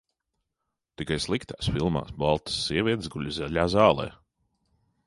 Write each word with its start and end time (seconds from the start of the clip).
Tikai 1.01 1.17
sliktās 1.25 1.69
filmās 1.75 2.17
baltas 2.25 2.57
sievietes 2.71 3.13
guļ 3.19 3.31
zaļā 3.39 3.71
zālē. 3.77 4.09